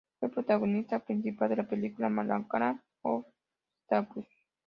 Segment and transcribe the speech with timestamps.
[0.19, 2.49] Fue protagonista principal de la película malayalam,
[3.03, 3.25] "Out of
[3.87, 4.25] Syllabus".